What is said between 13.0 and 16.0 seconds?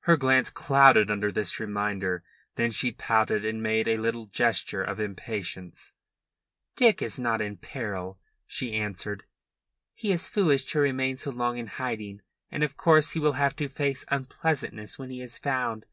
he will have to face unpleasantness when he is found.